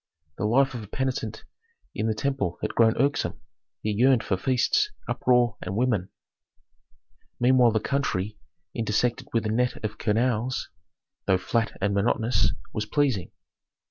[0.39, 1.43] The life of a penitent
[1.93, 3.39] in the temple had grown irksome;
[3.83, 6.09] he yearned for feasts, uproar, and women.
[7.39, 8.39] Meanwhile the country,
[8.73, 10.69] intersected with a net of canals,
[11.27, 13.29] though flat and monotonous, was pleasing.